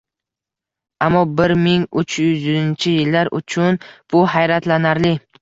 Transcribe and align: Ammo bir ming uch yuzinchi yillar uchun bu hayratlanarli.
Ammo 1.07 1.21
bir 1.41 1.53
ming 1.65 1.83
uch 2.03 2.15
yuzinchi 2.23 2.95
yillar 2.95 3.31
uchun 3.43 3.79
bu 3.93 4.25
hayratlanarli. 4.35 5.15